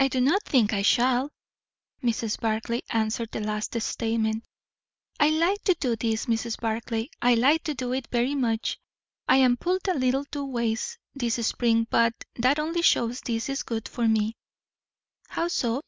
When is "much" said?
8.34-8.80